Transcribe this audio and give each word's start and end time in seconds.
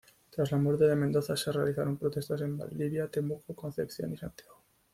Tras 0.31 0.51
la 0.51 0.57
muerte 0.57 0.85
de 0.87 0.95
Mendoza 0.95 1.37
se 1.37 1.51
realizaron 1.51 1.95
protestas 1.95 2.41
en 2.41 2.57
Valdivia, 2.57 3.07
Temuco, 3.07 3.53
Concepción 3.55 4.11
y 4.11 4.17
Santiago. 4.17 4.63